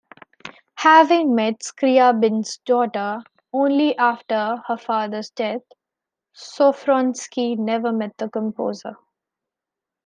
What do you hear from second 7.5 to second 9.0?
never met the composer.